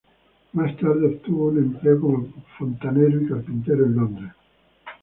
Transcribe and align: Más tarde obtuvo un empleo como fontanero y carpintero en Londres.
Más 0.53 0.75
tarde 0.77 1.05
obtuvo 1.05 1.49
un 1.49 1.59
empleo 1.59 2.01
como 2.01 2.33
fontanero 2.57 3.21
y 3.21 3.27
carpintero 3.29 3.85
en 3.85 3.95
Londres. 3.97 4.31